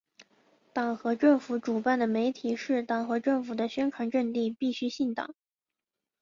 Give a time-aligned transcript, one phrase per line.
[0.73, 5.35] 党和政府主办的媒体是党和政府的宣传阵地，必须姓党。